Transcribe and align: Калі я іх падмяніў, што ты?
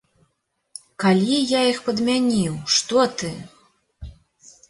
Калі 1.03 1.35
я 1.49 1.59
іх 1.73 1.77
падмяніў, 1.89 2.55
што 2.77 3.05
ты? 3.23 3.29